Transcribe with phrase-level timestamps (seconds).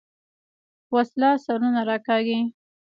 [0.93, 2.39] وسله سرونه راکاږي